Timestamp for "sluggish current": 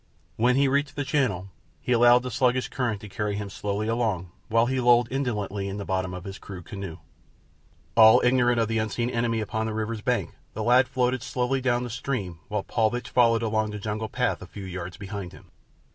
2.31-3.01